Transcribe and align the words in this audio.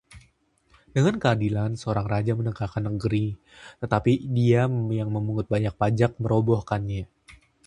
Dengan 0.95 1.15
keadilan, 1.23 1.71
seorang 1.81 2.07
raja 2.13 2.33
menegakkan 2.39 2.83
negeri, 2.89 3.25
tetapi 3.85 4.13
dia 4.37 4.63
yang 4.97 5.09
memungut 5.15 5.45
banyak 5.53 5.73
pajak 5.81 6.11
merobohkannya. 6.23 7.03